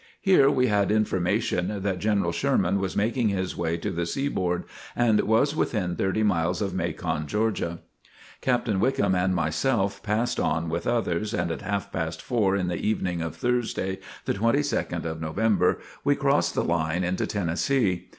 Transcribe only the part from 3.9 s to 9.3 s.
the seaboard and was within thirty miles of Macon, Georgia. Captain Wickham